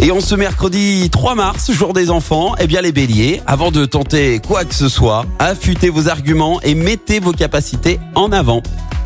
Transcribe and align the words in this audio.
Et 0.00 0.10
en 0.10 0.20
ce 0.20 0.34
mercredi 0.34 1.08
3 1.10 1.34
mars, 1.34 1.72
jour 1.72 1.92
des 1.92 2.10
enfants, 2.10 2.54
eh 2.58 2.66
bien 2.66 2.82
les 2.82 2.92
béliers, 2.92 3.40
avant 3.46 3.70
de 3.70 3.84
tenter 3.84 4.40
quoi 4.46 4.64
que 4.64 4.74
ce 4.74 4.88
soit, 4.88 5.24
affûtez 5.38 5.88
vos 5.88 6.08
arguments 6.08 6.60
et 6.62 6.74
mettez 6.74 7.20
vos 7.20 7.32
capacités 7.32 7.98
en 8.14 8.32
avant. 8.32 8.62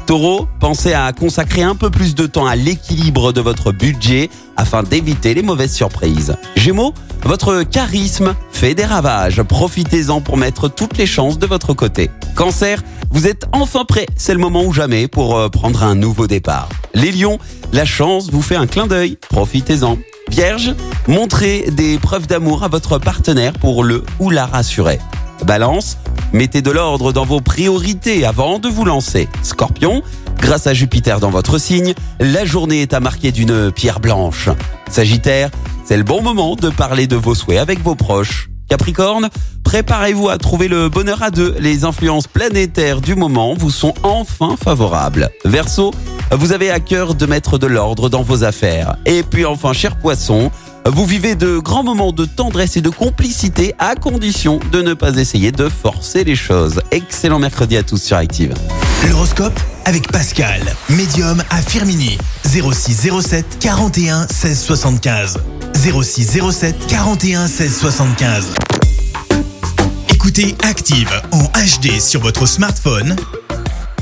Taureau, 0.07 0.49
pensez 0.59 0.95
à 0.95 1.13
consacrer 1.13 1.63
un 1.63 1.75
peu 1.75 1.91
plus 1.91 2.15
de 2.15 2.27
temps 2.27 2.47
à 2.47 2.57
l'équilibre 2.57 3.33
de 3.33 3.43
votre 3.43 3.73
budget 3.73 4.31
afin 4.57 4.83
d'éviter 4.83 5.35
les 5.35 5.43
mauvaises 5.43 5.75
surprises. 5.75 6.35
Gémeaux, 6.57 6.95
votre 7.25 7.63
charisme 7.63 8.35
fait 8.51 8.75
des 8.75 8.87
ravages. 8.87 9.43
Profitez-en 9.43 10.23
pour 10.23 10.39
mettre 10.39 10.69
toutes 10.69 10.97
les 10.97 11.07
chances 11.07 11.39
de 11.39 11.47
votre 11.47 11.75
côté. 11.75 12.11
Cancer, 12.35 12.83
vous 13.11 13.27
êtes 13.27 13.45
enfin 13.53 13.85
prêt. 13.85 14.07
C'est 14.17 14.33
le 14.33 14.41
moment 14.41 14.65
ou 14.65 14.73
jamais 14.73 15.09
pour 15.09 15.37
euh, 15.37 15.49
prendre 15.49 15.83
un 15.83 15.95
nouveau 15.95 16.27
départ. 16.27 16.71
Les 16.95 17.13
lions, 17.13 17.39
la 17.73 17.85
chance 17.85 18.31
vous 18.31 18.43
fait 18.43 18.57
un 18.57 18.67
clin 18.67 18.87
d'œil. 18.87 19.19
Profitez-en. 19.29 19.99
Vierge, 20.31 20.75
montrez 21.07 21.71
des 21.71 21.99
preuves 21.99 22.27
d'amour 22.27 22.63
à 22.65 22.69
votre 22.69 22.99
partenaire 22.99 23.53
pour 23.55 23.85
le 23.85 24.05
ou 24.19 24.31
la 24.31 24.47
rassurer. 24.47 24.99
Balance, 25.45 25.99
mettez 26.33 26.63
de 26.63 26.71
l'ordre 26.71 27.13
dans 27.13 27.25
vos 27.25 27.41
priorités 27.41 28.25
avant 28.25 28.59
de 28.59 28.69
vous 28.69 28.85
lancer. 28.85 29.29
Scorpion, 29.43 30.03
grâce 30.39 30.67
à 30.67 30.75
Jupiter 30.75 31.21
dans 31.21 31.31
votre 31.31 31.59
signe, 31.59 31.95
la 32.21 32.45
journée 32.45 32.83
est 32.83 32.95
à 32.95 33.01
marquer 33.01 33.33
d'une 33.33 33.71
pierre 33.73 34.01
blanche. 34.01 34.49
Sagittaire, 34.91 35.51
c'est 35.85 35.97
le 35.97 36.05
bon 36.05 36.23
moment 36.23 36.55
de 36.57 36.71
parler 36.71 37.07
de 37.07 37.17
vos 37.17 37.35
souhaits 37.35 37.59
avec 37.59 37.83
vos 37.83 37.95
proches. 37.95 38.51
Capricorne, 38.69 39.31
préparez-vous 39.65 40.29
à 40.29 40.37
trouver 40.37 40.69
le 40.69 40.91
bonheur 40.91 41.23
à 41.23 41.31
deux. 41.31 41.55
Les 41.59 41.85
influences 41.85 42.27
planétaires 42.27 43.01
du 43.01 43.15
moment 43.15 43.55
vous 43.55 43.71
sont 43.71 43.95
enfin 44.03 44.57
favorables. 44.63 45.31
Verseau, 45.47 45.93
vous 46.33 46.53
avez 46.53 46.71
à 46.71 46.81
cœur 46.81 47.15
de 47.15 47.27
mettre 47.27 47.59
de 47.59 47.67
l'ordre 47.67 48.09
dans 48.09 48.23
vos 48.23 48.45
affaires. 48.45 48.97
Et 49.07 49.23
puis 49.23 49.45
enfin, 49.45 49.73
cher 49.73 49.97
poisson, 49.97 50.51
vous 50.87 51.07
vivez 51.07 51.35
de 51.35 51.59
grands 51.59 51.83
moments 51.83 52.13
de 52.13 52.25
tendresse 52.25 52.77
et 52.77 52.81
de 52.81 52.91
complicité 52.91 53.75
à 53.79 53.95
condition 53.95 54.61
de 54.73 54.83
ne 54.83 54.95
pas 54.95 55.17
essayer 55.17 55.53
de 55.53 55.69
forcer 55.69 56.25
les 56.25 56.37
choses. 56.37 56.81
Excellent 56.91 57.39
mercredi 57.39 57.77
à 57.77 57.83
tous 57.83 58.03
sur 58.03 58.17
Active. 58.17 58.55
L'horoscope 59.09 59.59
avec 59.85 60.11
Pascal, 60.11 60.61
médium 60.91 61.43
à 61.51 61.63
Firmini. 61.63 62.19
0607 62.45 63.59
41 63.61 64.27
16 64.29 64.61
75. 64.61 65.39
0607 65.75 66.87
41 66.89 67.47
16 67.49 67.79
75. 67.79 68.55
Écoutez 70.11 70.57
Active 70.63 71.11
en 71.33 71.45
HD 71.45 72.01
sur 72.01 72.21
votre 72.21 72.45
smartphone, 72.47 73.17